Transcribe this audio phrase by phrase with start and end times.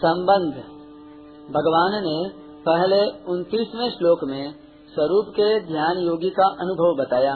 [0.00, 0.52] संबंध।
[1.54, 2.28] भगवान ने
[2.68, 4.54] पहले उनतीसवें श्लोक में
[4.94, 7.34] स्वरूप के ध्यान योगी का अनुभव बताया।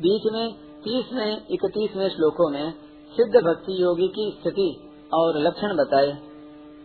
[0.00, 0.52] बीच में
[0.84, 2.74] तीसवें, इकतीसवें श्लोकों में
[3.16, 6.10] सिद्ध भक्ति योगी की स्थिति और लक्षण बताए।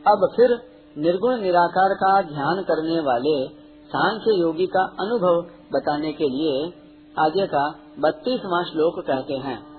[0.08, 0.60] अब फिर
[0.98, 3.48] निर्गुण निराकार का ध्यान करने वाले
[3.88, 5.42] सांख्य योगी का अनुभव
[5.74, 6.74] बताने के लिए
[7.20, 9.73] आगे का बत्तीसवा श्लोक कहते हैं।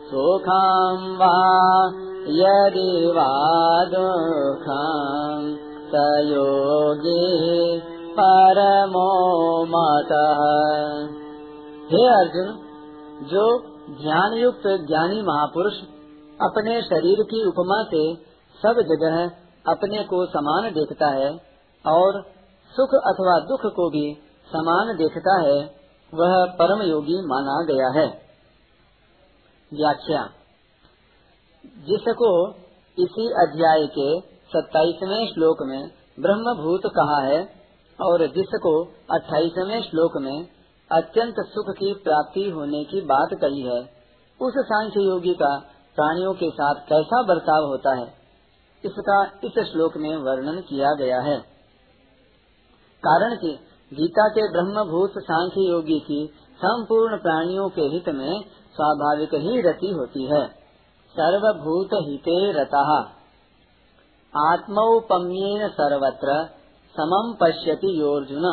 [0.09, 1.39] सुखं वा
[2.27, 3.31] यदि वा
[3.85, 5.55] दुःखम्
[5.91, 5.93] स
[6.25, 7.25] योगी
[8.19, 9.11] परमो
[9.65, 10.41] मतः।
[11.91, 12.49] हे अर्जुन
[13.27, 13.43] जो
[14.01, 15.73] ध्यान युक्त ज्ञानी महापुरुष
[16.41, 18.15] अपने शरीर की उपमा से
[18.61, 19.31] सब जगह
[19.67, 21.29] अपने को समान देखता है
[21.85, 22.21] और
[22.71, 24.13] सुख अथवा दुख को भी
[24.51, 25.75] समान देखता है,
[26.13, 28.07] वह परम योगी माना गया है।
[29.73, 30.29] व्याख्या।
[31.65, 32.51] जिसको
[32.99, 37.41] इसी अध्याय के सत्ताईसवें श्लोक में ब्रह्म भूत कहा है
[38.01, 40.47] और जिसको अट्ठाईसवें श्लोक में
[40.91, 43.81] अत्यंत सुख की प्राप्ति होने की बात कही है,
[44.41, 45.57] उस सांख्य योगी का
[45.97, 48.05] प्राणियों के साथ कैसा बर्ताव होता है,
[48.83, 51.37] इसका इस श्लोक में वर्णन किया गया है।
[53.03, 53.51] कारण कि
[53.91, 56.19] गीता के ब्रह्म भूत सांख्य योगी की
[56.57, 58.41] संपूर्ण प्राणियों के हित में
[58.75, 60.45] स्वाभाविक ही रति होती है।
[61.15, 62.83] सर्वभूत हिते रता।
[64.33, 66.35] आत्मौपम्येन सर्वत्र
[66.95, 68.45] समम पश्यति योर्जुन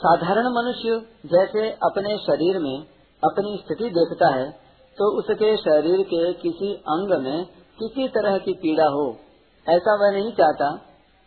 [0.00, 2.76] साधारण मनुष्य जैसे अपने शरीर में
[3.22, 4.65] अपनी स्थिति देखता है
[4.98, 7.44] तो उसके शरीर के किसी अंग में
[7.78, 9.06] किसी तरह की पीड़ा हो,
[9.66, 10.70] ऐसा वह नहीं चाहता।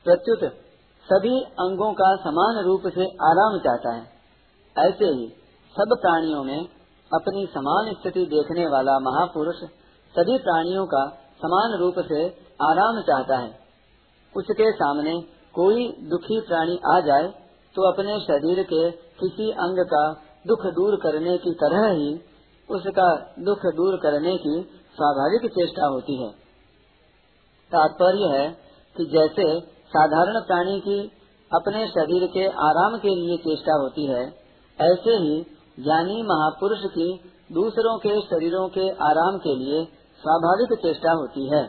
[0.05, 0.43] प्रत्युत,
[1.07, 5.27] सभी अंगों का समान रूप से आराम चाहता है। ऐसे ही
[5.75, 6.59] सब प्राणियों में
[7.11, 9.61] अपनी समान स्थिति देखने वाला महापुरुष
[10.15, 11.03] सभी प्राणियों का
[11.41, 12.23] समान रूप से
[12.61, 13.51] आराम चाहता है।
[14.35, 15.13] उसके सामने
[15.55, 17.27] कोई दुखी प्राणी आ जाए
[17.75, 20.01] तो अपने शरीर के किसी अंग का
[20.47, 22.09] दुख दूर करने की तरह ही
[22.69, 24.61] उसका दुख दूर करने की
[24.95, 26.29] स्वाभाविक चेष्टा होती है।
[27.71, 28.49] तात्पर्य है
[28.95, 29.45] कि जैसे
[29.87, 30.99] साधारण प्राणी की
[31.51, 34.23] अपने शरीर के आराम के लिए चेष्टा होती है,
[34.79, 35.45] ऐसे ही
[35.79, 37.09] ज्ञानी महापुरुष की
[37.51, 39.83] दूसरों के शरीरों के आराम के लिए
[40.21, 41.65] स्वाभाविक चेष्टा होती है।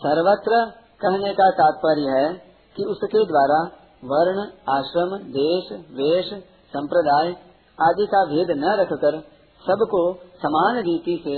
[0.00, 0.64] सर्वत्र
[1.00, 2.32] कहने का तात्पर्य है
[2.76, 3.62] कि उसके द्वारा
[4.04, 6.30] वर्ण, आश्रम, देश, वेश,
[6.68, 7.32] संप्रदाय
[7.78, 9.18] आदि का भेद न रखकर
[9.62, 10.02] सबको
[10.36, 11.36] समान रीति से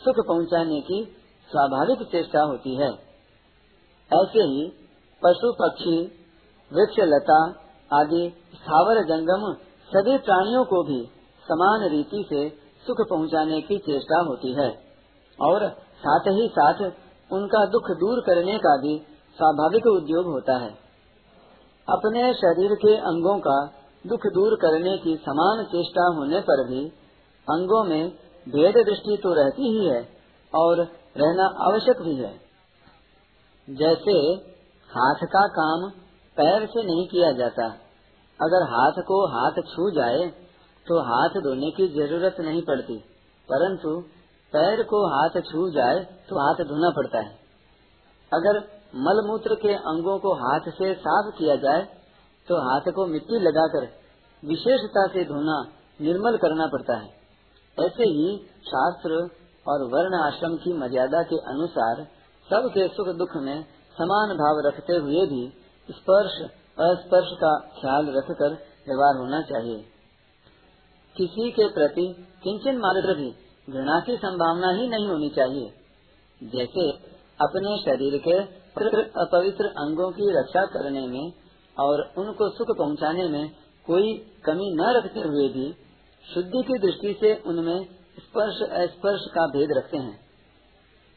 [0.00, 0.98] सुख पहुँचाने की
[1.50, 2.88] स्वाभाविक चेष्टा होती है।
[4.10, 4.66] ऐसे ही
[5.22, 5.96] पशु पक्षी,
[6.70, 7.38] वृक्ष लता
[7.90, 8.22] आदि
[8.54, 9.44] स्थावर जंगम
[9.88, 11.00] सभी प्राणियों को भी
[11.46, 12.48] समान रीति से
[12.86, 14.68] सुख पहुँचाने की चेष्टा होती है
[15.38, 15.68] और
[15.98, 16.82] साथ ही साथ
[17.30, 18.98] उनका दुख दूर करने का भी
[19.38, 20.70] स्वाभाविक उद्योग होता है।
[21.88, 23.56] अपने शरीर के अंगों का
[24.06, 26.80] दुख दूर करने की समान चेष्टा होने पर भी
[27.46, 28.02] अंगों में
[28.46, 30.00] भेद दृष्टि तो रहती ही है
[30.52, 30.80] और
[31.16, 32.34] रहना आवश्यक भी है।
[33.68, 34.16] जैसे
[34.90, 35.88] हाथ का काम
[36.36, 37.66] पैर से नहीं किया जाता।
[38.40, 40.26] अगर हाथ को हाथ छू जाए
[40.86, 42.96] तो हाथ धोने की ज़रूरत नहीं पड़ती।
[43.48, 43.90] परंतु
[44.52, 47.34] पैर को हाथ छू जाए तो हाथ धोना पड़ता है।
[48.32, 48.58] अगर
[48.98, 51.86] मल मूत्र के अंगों को हाथ से साफ़ किया जाए
[52.48, 53.88] तो हाथ को मिट्टी लगाकर
[54.44, 55.62] विशेषता से धोना,
[56.00, 57.08] निर्मल करना पड़ता है।
[57.78, 58.36] ऐसे ही
[58.68, 59.28] शास्त्र
[59.68, 62.04] और वर्ण आश्रम की मर्यादा के अनुसार
[62.50, 63.64] सबके सुख दुख में
[63.98, 65.52] समान भाव रखते हुए भी
[65.90, 68.52] स्पर्श, अस्पर्श का ख्याल रखकर
[68.88, 69.84] व्यवहार होना चाहिए।
[71.16, 73.30] किसी के प्रति किंचन मात्र भी
[73.70, 75.70] घृणा की संभावना ही नहीं होनी चाहिए।
[76.42, 76.90] जैसे
[77.40, 78.38] अपने शरीर के
[79.20, 81.32] अपवित्र अंगों की रक्षा करने में
[81.78, 83.48] और उनको सुख पहुँचाने में
[83.86, 84.12] कोई
[84.44, 85.66] कमी न रखते हुए भी
[86.24, 87.84] शुद्धि की दृष्टि से उनमें
[88.18, 90.18] स्पर्श, अस्पर्श का भेद रखते हैं।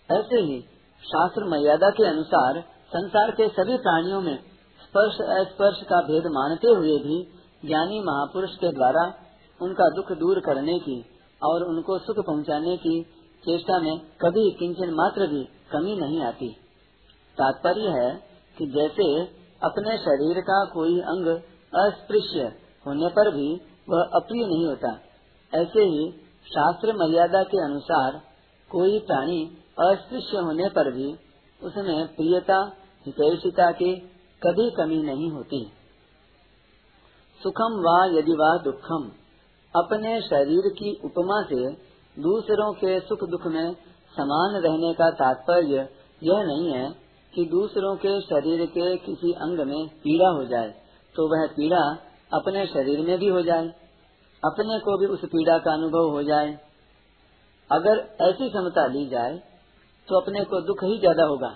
[0.09, 0.59] ऐसे ही
[1.03, 4.35] शास्त्र मर्यादा के अनुसार संसार के सभी प्राणियों में
[4.83, 7.23] स्पर्श, अस्पर्श का भेद मानते हुए भी
[7.65, 9.13] ज्ञानी महापुरुष के द्वारा
[9.61, 11.05] उनका दुख दूर करने की
[11.43, 13.01] और उनको सुख पहुँचाने की
[13.43, 16.47] चेष्टा में कभी किंचन मात्र भी कमी नहीं आती।
[17.37, 18.09] तात्पर्य है
[18.57, 19.05] कि जैसे
[19.61, 21.27] अपने शरीर का कोई अंग
[21.75, 22.43] अस्पृश्य
[22.87, 23.47] होने पर भी
[23.89, 24.91] वह अप्रिय नहीं होता।
[25.53, 26.11] ऐसे ही
[26.45, 28.21] शास्त्र मर्यादा के अनुसार
[28.71, 29.41] कोई प्राणी
[29.79, 31.13] अस्पृश्य होने पर भी
[31.61, 32.71] उसमें प्रियता,
[33.05, 33.95] हितैषिता की
[34.43, 35.71] कभी कमी नहीं होती।
[37.41, 39.11] सुखम व यदि व दुखम,
[39.75, 41.71] अपने शरीर की उपमा से
[42.21, 43.73] दूसरों के सुख दुख में
[44.15, 45.89] समान रहने का तात्पर्य
[46.23, 50.73] यह नहीं है कि दूसरों के शरीर के किसी अंग में पीड़ा हो जाए
[51.15, 51.81] तो वह पीड़ा
[52.31, 53.67] अपने शरीर में भी हो जाए,
[54.43, 56.57] अपने को भी उस पीड़ा का अनुभव हो जाए
[57.69, 59.37] अगर ऐसी क्षमता ली जाए
[60.07, 61.49] तो अपने को दुख ही ज़्यादा होगा,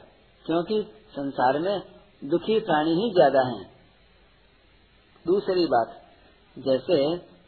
[0.45, 0.81] क्योंकि
[1.11, 1.81] संसार में
[2.25, 3.63] दुखी प्राणी ही ज़्यादा हैं।
[5.25, 5.95] दूसरी बात,
[6.57, 6.97] जैसे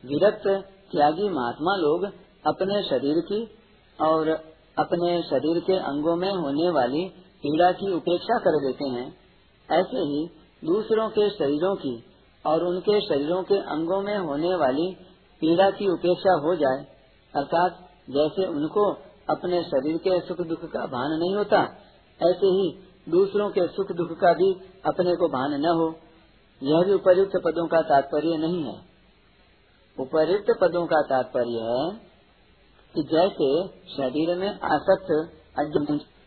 [0.04, 0.48] विरक्त,
[0.92, 2.06] त्यागी महात्मा लोग
[2.45, 3.39] अपने शरीर की
[4.00, 4.30] और
[4.77, 7.04] अपने शरीर के अंगों में होने वाली
[7.44, 9.08] पीड़ा की उपेक्षा कर देते हैं,
[9.70, 10.28] ऐसे ही
[10.64, 11.96] दूसरों के शरीरों की
[12.46, 14.88] और उनके शरीरों के अंगों में होने वाली
[15.42, 16.86] पीड़ा की उपेक्षा हो जाए,
[17.34, 17.80] अर्थात
[18.10, 18.86] जैसे उनको
[19.30, 21.62] अपने शरीर के सुख दुख का भान नहीं होता,
[22.20, 22.66] ऐसे ही
[23.10, 24.52] दूसरों के सुख दुख का भी
[24.86, 25.88] अपने को भान न हो,
[26.62, 28.76] यह भी उपयुक्त पदों का तात्पर्य नहीं है।
[29.98, 31.90] उपयुक्त पदों का तात्पर्य है
[32.94, 33.50] कि जैसे
[33.96, 35.12] शरीर में आसक्त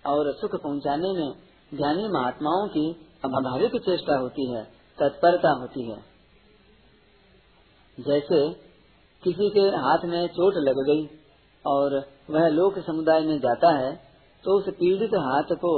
[0.04, 1.28] और सुख पहुँचाने में
[1.72, 2.84] ज्ञानी महात्माओं की
[3.24, 4.62] अभाविक चेष्टा होती है,
[4.98, 5.96] तत्परता होती है।
[7.98, 8.38] जैसे
[9.22, 11.06] किसी के हाथ में चोट लग गई
[11.64, 11.96] और
[12.30, 13.92] वह लोक समुदाय में जाता है
[14.44, 15.72] तो उस पीड़ित हाथ को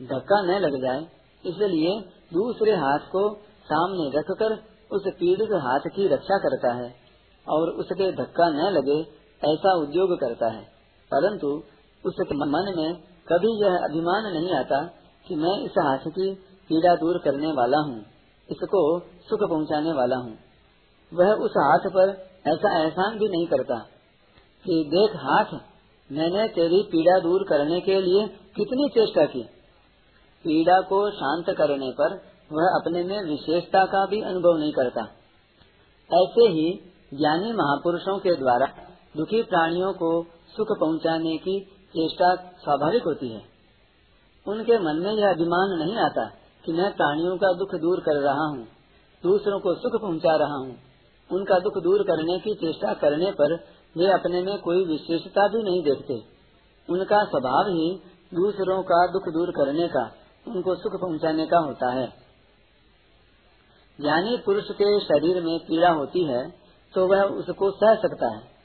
[0.00, 1.00] धक्का न लग जाए,
[1.44, 1.98] इसलिए
[2.32, 3.22] दूसरे हाथ को
[3.66, 4.54] सामने रखकर
[4.90, 6.88] उस पीड़ित हाथ की रक्षा करता है
[7.46, 9.00] और उसके धक्का न लगे,
[9.42, 10.62] ऐसा उद्योग करता है।
[11.10, 11.48] परंतु
[12.04, 14.82] उसके मन में कभी यह अभिमान नहीं आता
[15.26, 16.32] कि मैं इस हाथ की
[16.70, 17.98] पीड़ा दूर करने वाला हूँ,
[18.48, 18.82] इसको
[19.28, 20.36] सुख पहुँचाने वाला हूँ।
[21.12, 22.10] वह उस हाथ पर
[22.46, 23.78] ऐसा एहसान भी नहीं करता
[24.64, 25.58] कि देख हाथ,
[26.10, 28.26] मैंने तेरी पीड़ा दूर करने के लिए
[28.56, 29.42] कितनी चेष्टा की।
[30.44, 32.18] पीड़ा को शांत करने पर
[32.50, 35.02] वह अपने में विशेषता का भी अनुभव नहीं करता।
[36.10, 36.66] ऐसे ही
[37.12, 38.66] ज्ञानी महापुरुषों के द्वारा
[39.16, 40.10] दुखी प्राणियों को
[40.56, 41.56] सुख पहुँचाने की
[41.94, 43.42] चेष्टा स्वाभाविक होती है।
[44.46, 46.24] उनके मन में यह अभिमान नहीं आता
[46.64, 48.66] कि मैं प्राणियों का दुख दूर कर रहा हूँ,
[49.24, 50.76] दूसरों को सुख पहुँचा रहा हूँ।
[51.30, 53.54] उनका दुख दूर करने की चेष्टा करने पर
[53.96, 56.20] वे अपने में कोई विशेषता भी नहीं देखते।
[56.88, 57.88] उनका स्वभाव ही
[58.32, 60.04] दूसरों का दुख दूर करने का,
[60.46, 62.06] उनको सुख पहुँचाने का होता है।
[63.98, 66.42] ज्ञानी पुरुष के शरीर में पीड़ा होती है
[66.94, 68.55] तो वह उसको सह सकता है।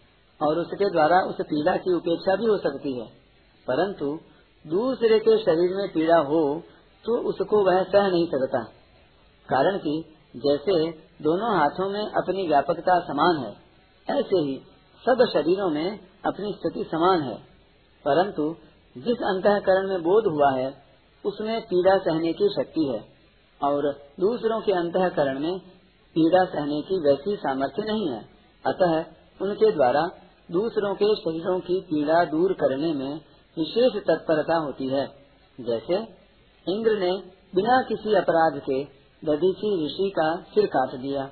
[0.42, 3.08] और उसके द्वारा उस पीड़ा की उपेक्षा भी हो सकती है।
[3.68, 4.20] परंतु
[4.66, 6.64] दूसरे के शरीर में पीड़ा हो
[7.06, 8.64] तो उसको वह सह नहीं सकता।
[9.50, 10.04] कारण कि
[10.36, 10.92] जैसे
[11.22, 13.56] दोनों हाथों में अपनी व्यापकता समान है,
[14.20, 14.62] ऐसे ही
[15.06, 17.36] सब शरीरों में अपनी स्थिति समान है।
[18.06, 18.56] परंतु
[18.98, 20.74] जिस अंतकरण में बोध हुआ है,
[21.26, 23.06] उसमें पीड़ा सहने की शक्ति है,
[23.64, 25.60] और दूसरों के अंतकरण में
[26.16, 28.22] पीड़ा सहने की वैसी सामर्थ्य नहीं है।
[28.66, 29.06] अतः
[29.42, 30.02] उनके द्वारा
[30.52, 33.22] दूसरों के शरीरों की पीड़ा दूर करने में
[33.60, 35.08] विशेष तत्परता होती है।
[35.62, 35.96] जैसे,
[36.70, 37.12] इंद्र ने
[37.56, 38.84] बिना किसी अपराध के
[39.26, 41.26] दधीची ऋषि का सिर काट दिया।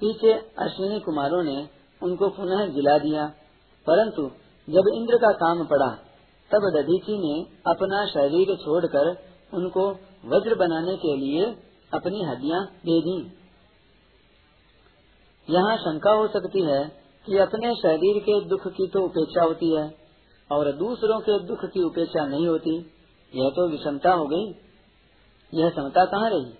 [0.00, 1.68] पीछे अश्विनी कुमारों ने
[2.02, 3.26] उनको पुनः जिला दिया।
[3.86, 4.22] परंतु
[4.70, 5.88] जब इंद्र का काम पड़ा,
[6.50, 9.16] तब दधीची ने अपना शरीर छोड़कर
[9.54, 9.90] उनको
[10.24, 11.46] वज्र बनाने के लिए
[11.94, 13.38] अपनी हड्डियाँ दे दी
[15.50, 19.94] यहाँ शंका हो सकती है कि अपने शरीर के दुख की तो उपेक्षा होती है
[20.52, 22.78] और दूसरों के दुख की उपेक्षा नहीं होती।
[23.34, 24.44] यह तो विषमता हो गई।
[25.54, 26.50] यह समता कहाँ रही?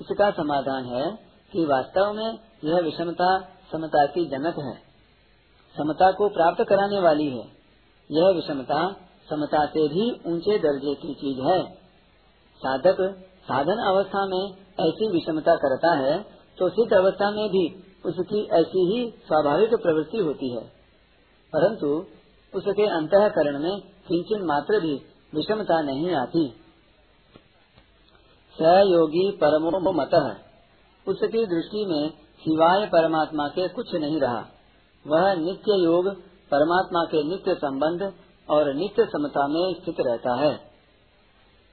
[0.00, 1.10] इसका समाधान है
[1.52, 3.40] कि वास्तव में यह विषमता
[3.72, 4.74] समता की जनक है।
[5.76, 7.44] समता को प्राप्त कराने वाली है।
[8.10, 8.92] यह विषमता
[9.30, 11.72] समता से भी ऊँचे दर्जे की चीज़ है।
[12.58, 12.96] साधक
[13.42, 14.50] साधन अवस्था में
[14.80, 16.22] ऐसी विषमता करता है
[16.58, 20.64] तो सिद्ध अवस्था में भी उसकी ऐसी ही स्वाभाविक प्रवृत्ति होती है।
[21.56, 21.86] परंतु
[22.54, 24.94] उसके अंतकरण में किंचन मात्र भी
[25.34, 26.48] विषमता नहीं आती।
[28.58, 30.40] सहयोगी परमो मत।
[31.08, 34.46] उसकी दृष्टि में सिवाय परमात्मा के कुछ नहीं रहा।
[35.06, 36.08] वह नित्य योग,
[36.50, 38.12] परमात्मा के नित्य संबंध
[38.50, 40.54] और नित्य समता में स्थित रहता है।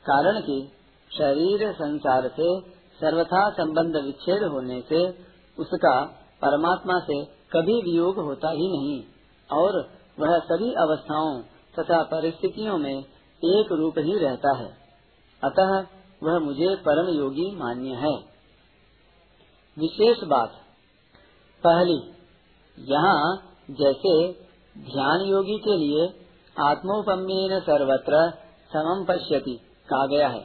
[0.10, 0.72] कारण कि
[1.17, 2.62] शरीर संसार से
[3.00, 5.12] सर्वथा संबंध विच्छेद होने से
[5.57, 5.95] उसका
[6.41, 9.03] परमात्मा से कभी वियोग होता ही नहीं,
[9.50, 9.77] और
[10.19, 11.41] वह सभी अवस्थाओं
[11.75, 14.69] तथा परिस्थितियों में एक रूप ही रहता है।
[15.43, 15.74] अतः
[16.24, 18.15] वह मुझे परम योगी मान्य है।
[19.77, 20.51] विशेष बात,
[21.63, 21.97] पहली,
[22.77, 23.19] यहाँ
[23.71, 24.13] जैसे
[24.75, 26.07] ध्यान योगी के लिए
[26.55, 28.19] आत्मोपम्यन सर्वत्र
[28.71, 30.41] समम पश्यति कहा गया है,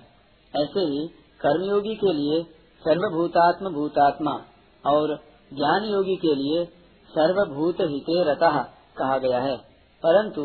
[0.55, 1.07] ऐसे ही
[1.41, 2.43] कर्मयोगी के लिए
[2.83, 4.33] सर्वभूतात्म भूतात्मा
[4.87, 5.17] और
[5.55, 6.65] ज्ञान योगी के लिए
[7.11, 8.63] सर्वभूत हिते रता
[8.99, 9.57] कहा गया है।
[10.07, 10.43] परंतु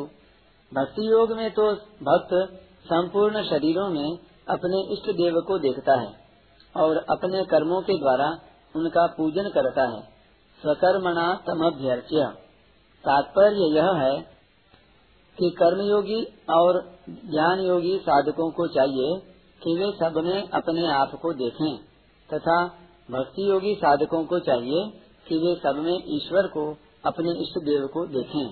[0.74, 1.74] भक्ति योग में तो
[2.04, 4.18] भक्त संपूर्ण शरीरों में
[4.50, 6.14] अपने इष्ट देव को देखता है
[6.76, 8.40] और अपने कर्मों के द्वारा
[8.76, 10.02] उनका पूजन करता है।
[10.62, 12.34] स्वकर्मणा तमभ्यर्च्य।
[13.06, 14.22] तात्पर्य यह है
[15.38, 19.32] कि कर्मयोगी और ज्ञान योगी साधकों को चाहिए
[19.64, 21.78] कि वे सब में अपने आप को देखें
[22.34, 24.86] तथा भक्ति योगी साधकों को चाहिए
[25.28, 26.64] कि वे सब में ईश्वर को,
[27.06, 28.46] अपने इष्ट देव को देखें।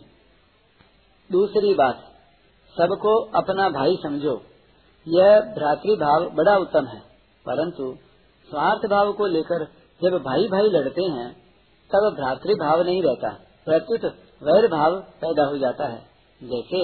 [1.30, 2.04] दूसरी बात,
[2.76, 4.42] सबको अपना भाई समझो।
[5.08, 7.00] यह भ्रातृभाव बड़ा उत्तम है,
[7.46, 7.94] परंतु
[8.50, 9.66] स्वार्थ भाव को लेकर
[10.02, 11.32] जब भाई भाई लड़ते हैं,
[11.92, 13.30] तब भ्रातृभाव नहीं रहता।
[13.66, 14.06] प्रत्युत
[14.44, 16.02] वैर भाव पैदा हो जाता है।
[16.42, 16.82] जैसे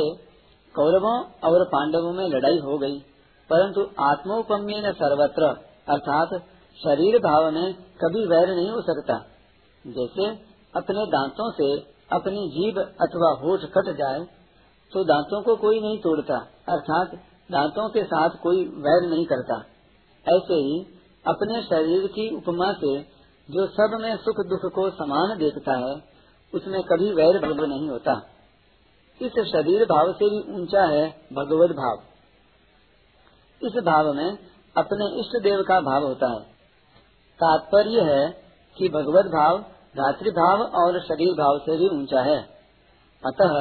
[0.75, 2.99] कौरवों और पांडवों में लड़ाई हो गई,
[3.49, 5.43] परंतु आत्मोपम्य सर्वत्र,
[5.89, 6.41] अर्थात
[6.81, 9.15] शरीर भाव में कभी वैर नहीं हो सकता।
[9.86, 10.27] जैसे
[10.74, 11.69] अपने दांतों से
[12.12, 14.19] अपनी जीभ अथवा होठ कट जाए
[14.91, 17.12] तो दांतों को कोई नहीं तोड़ता, अर्थात
[17.50, 19.57] दांतों के साथ कोई वैर नहीं करता।
[20.25, 20.79] ऐसे ही
[21.25, 22.93] अपने शरीर की उपमा से
[23.50, 25.93] जो सब में सुख दुख को समान देखता है,
[26.53, 28.13] उसमें कभी वैर भाव नहीं होता।
[29.21, 32.03] इस शरीर भाव से भी ऊँचा है भगवत भाव।
[33.62, 34.29] इस भाव में
[34.75, 36.59] अपने इष्ट देव का भाव होता है।
[37.43, 38.29] तात्पर्य है
[38.77, 39.58] कि भगवत भाव
[40.31, 42.38] भाव और शरीर भाव से भी ऊँचा है।
[43.24, 43.53] अतः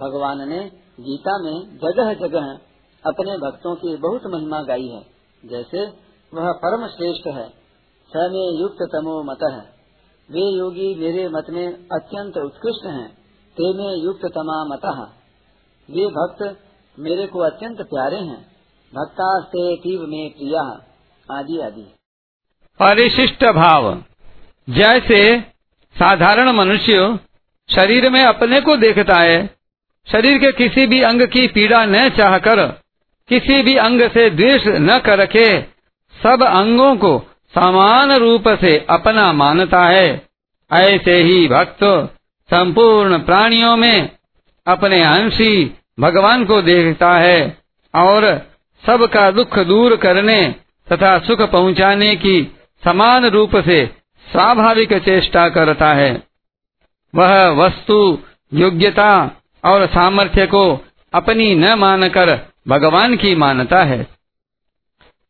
[0.00, 2.58] भगवान ने गीता में जगह जगह
[3.06, 5.02] अपने भक्तों की बहुत महिमा गाई है।
[5.44, 5.86] जैसे
[6.34, 7.48] वह परम श्रेष्ठ है,
[8.08, 9.82] स में युक्त तमो मत। है
[10.30, 13.08] वे योगी मेरे मत में अत्यंत उत्कृष्ट हैं,
[13.56, 14.84] ते में युक्त तमा मत।
[15.90, 16.56] वे भक्त
[16.98, 18.52] मेरे को अत्यंत प्यारे हैं
[18.92, 20.62] भक्ता से तीव में प्रिया,
[21.38, 22.01] आदि आदि।
[22.80, 23.92] परिशिष्ट भाव।
[24.70, 25.20] जैसे
[25.96, 27.18] साधारण मनुष्य
[27.68, 29.50] शरीर में अपने को देखता है,
[30.08, 32.66] शरीर के किसी भी अंग की पीड़ा न चाहकर,
[33.28, 35.46] किसी भी अंग से द्वेष न करके,
[36.14, 37.18] सब अंगों को
[37.54, 40.28] समान रूप से अपना मानता है।
[40.70, 41.84] ऐसे ही भक्त
[42.50, 44.10] संपूर्ण प्राणियों में
[44.66, 47.58] अपने अंशी भगवान को देखता है
[47.94, 48.26] और
[48.84, 50.54] सबका दुख दूर करने
[50.88, 52.40] तथा सुख पहुँचाने की
[52.84, 53.86] समान रूप से
[54.32, 56.22] स्वाभाविक चेष्टा करता है।
[57.14, 58.18] वह वस्तु,
[58.54, 60.84] योग्यता और सामर्थ्य को
[61.14, 64.06] अपनी न मानकर भगवान की मानता है।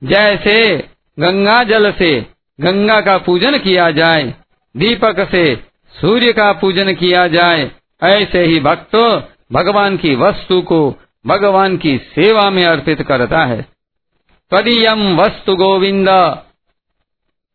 [0.05, 0.77] जैसे
[1.21, 2.27] गंगा जल से
[2.61, 4.35] गंगा का पूजन किया जाए,
[4.77, 5.57] दीपक से
[6.01, 7.71] सूर्य का पूजन किया जाए,
[8.03, 8.97] ऐसे ही भक्त
[9.53, 10.95] भगवान की वस्तु को
[11.27, 13.63] भगवान की सेवा में अर्पित करता है।
[14.51, 16.09] तदीयम वस्तु गोविंद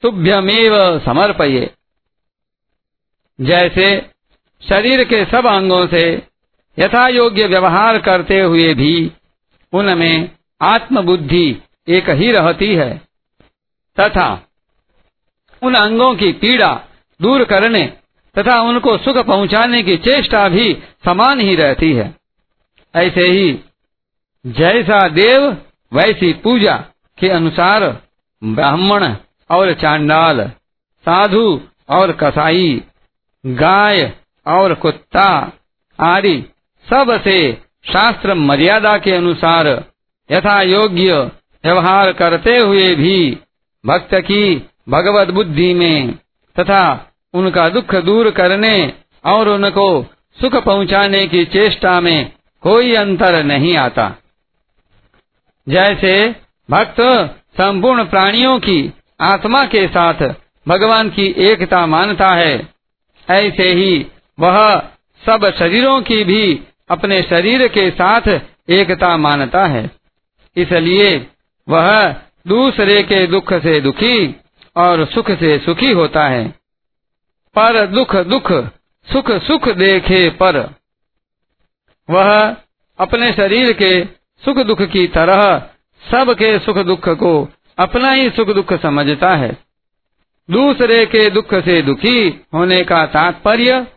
[0.04, 1.70] तुभ्यमेव समर्पये।
[3.39, 3.88] जैसे
[4.62, 6.01] शरीर के सब अंगों से
[6.77, 9.12] यथा योग्य व्यवहार करते हुए भी
[9.74, 12.98] उनमें आत्मबुद्धि एक ही रहती है।
[13.98, 14.27] तथा
[15.62, 16.74] उन अंगों की पीड़ा
[17.20, 17.82] दूर करने
[18.36, 20.74] तथा उनको सुख पहुँचाने की चेष्टा भी
[21.06, 22.16] समान ही रहती है।
[22.96, 23.60] ऐसे ही
[24.46, 25.58] जैसा देव,
[25.94, 26.75] वैसी पूजा
[27.18, 28.01] के अनुसार
[28.44, 29.16] ब्राह्मण
[29.50, 30.48] और चांडाल,
[31.06, 32.82] साधु और कसाई,
[33.46, 34.13] गाय
[34.48, 35.51] और कुत्ता
[36.00, 36.38] आदि
[36.89, 37.38] सबसे
[37.86, 39.68] शास्त्र मर्यादा के अनुसार
[40.32, 41.13] यथा योग्य
[41.66, 43.38] व्यवहार करते हुए भी
[43.86, 46.13] भक्त की भगवत बुद्धि में
[46.60, 48.94] तथा उनका दुख दूर करने
[49.25, 50.04] और उनको
[50.42, 54.16] सुख पहुँचाने की चेष्टा में कोई अंतर नहीं आता।
[55.68, 56.36] जैसे
[56.70, 57.01] भक्त
[57.62, 60.36] संपूर्ण प्राणियों की आत्मा के साथ
[60.67, 62.74] भगवान की एकता मानता है।
[63.29, 64.05] ऐसे ही
[64.39, 64.79] वह
[65.25, 66.59] सब शरीरों की भी
[66.89, 69.91] अपने शरीर के साथ एकता मानता है।
[70.57, 71.27] इसलिए
[71.69, 72.15] वह
[72.47, 74.36] दूसरे के दुख से दुखी
[74.75, 76.47] और सुख से सुखी होता है।
[77.55, 78.51] पर दुख दुख,
[79.13, 80.75] सुख सुख देखे पर
[82.09, 82.55] वह
[83.00, 84.05] अपने शरीर के
[84.45, 85.69] सुख दुख की तरह
[86.03, 89.57] सबके सुख दुख को अपना ही सुख दुख समझता है।
[90.50, 93.88] दूसरे के दुख से दुखी होने का तात्पर्य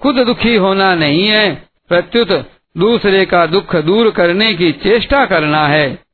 [0.00, 2.32] खुद दुखी होना नहीं है। प्रत्युत
[2.76, 6.04] दूसरे का दुख दूर करने की चेष्टा करना है।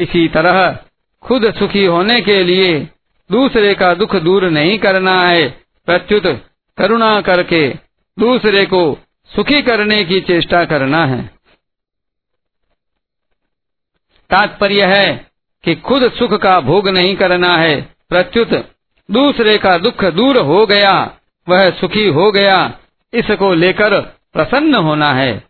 [0.00, 0.78] इसी तरह
[1.22, 2.78] खुद सुखी होने के लिए
[3.30, 5.48] दूसरे का दुख दूर नहीं करना है।
[5.86, 6.26] प्रत्युत
[6.78, 7.68] करुणा करके
[8.18, 8.98] दूसरे को
[9.30, 11.22] सुखी करने की चेष्टा करना है।
[14.30, 15.29] तात्पर्य है
[15.64, 18.70] कि खुद सुख का भोग नहीं करना है। प्रत्युत,
[19.10, 21.16] दूसरे का दुख दूर हो गया,
[21.48, 22.78] वह सुखी हो गया,
[23.14, 24.00] इसको लेकर
[24.32, 25.44] प्रसन्न होना है।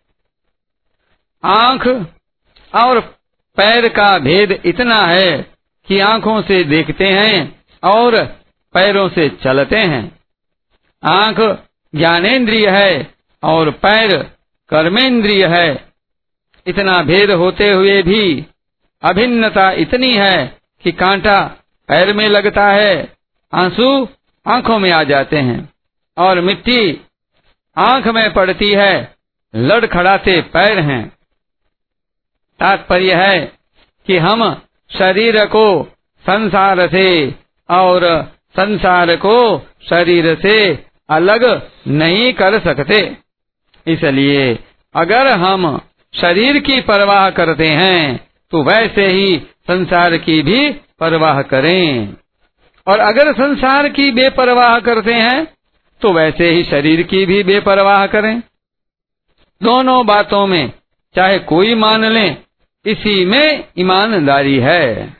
[1.43, 1.87] आँख
[2.75, 2.99] और
[3.57, 5.51] पैर का भेद इतना है
[5.87, 8.25] कि आँखों से देखते हैं और
[8.73, 10.19] पैरों से चलते हैं।
[11.03, 11.39] आँख
[11.95, 13.13] ज्ञानेन्द्रिय है
[13.43, 14.17] और पैर
[14.69, 15.93] कर्मेंद्रिय है।
[16.67, 18.45] इतना भेद होते हुए भी
[19.03, 21.39] अभिन्नता इतनी है कि कांटा
[21.89, 23.13] पैर में लगता है,
[23.53, 24.07] आँसू
[24.45, 25.69] आँखों में आ जाते हैं
[26.17, 27.01] और मिट्टी
[27.77, 29.15] आँख में पड़ती है,
[29.55, 31.07] लड़खड़ाते पैर हैं।
[32.59, 33.39] तात्पर्य है
[34.07, 34.43] कि हम
[34.91, 35.65] शरीर को
[36.25, 37.07] संसार से
[37.69, 38.05] और
[38.55, 39.35] संसार को
[39.89, 40.57] शरीर से
[41.09, 41.45] अलग
[41.87, 42.99] नहीं कर सकते।
[43.87, 44.59] इसलिए
[44.95, 45.81] अगर हम
[46.13, 52.15] शरीर की परवाह करते हैं तो वैसे ही संसार की भी परवाह करें।
[52.87, 55.45] और अगर संसार की बेपरवाह करते हैं
[56.01, 58.39] तो वैसे ही शरीर की भी बेपरवाह करें।
[59.61, 60.71] दोनों बातों में
[61.15, 62.27] चाहे कोई मान ले,
[62.85, 65.17] इसी में ईमानदारी है।